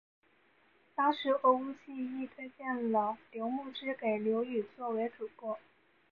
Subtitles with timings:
[0.95, 5.57] 当时何无忌亦推荐了刘穆之给刘裕作为主簿。